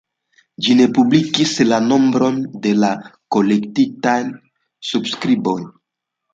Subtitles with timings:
[0.67, 2.91] Ĝi ne publikigis la nombron de la
[3.37, 4.19] kolektitaj
[4.93, 5.59] subskriboj.